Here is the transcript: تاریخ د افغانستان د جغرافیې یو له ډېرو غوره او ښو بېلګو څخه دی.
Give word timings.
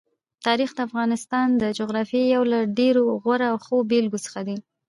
تاریخ 0.45 0.71
د 0.75 0.79
افغانستان 0.87 1.47
د 1.61 1.63
جغرافیې 1.79 2.23
یو 2.35 2.43
له 2.53 2.59
ډېرو 2.79 3.03
غوره 3.23 3.47
او 3.51 3.57
ښو 3.65 3.77
بېلګو 3.89 4.19
څخه 4.25 4.39
دی. 4.47 4.57